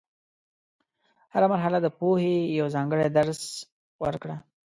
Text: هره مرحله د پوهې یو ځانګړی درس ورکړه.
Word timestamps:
هره 1.33 1.47
مرحله 1.53 1.77
د 1.81 1.87
پوهې 1.99 2.35
یو 2.59 2.67
ځانګړی 2.75 3.07
درس 3.17 3.39
ورکړه. 4.03 4.35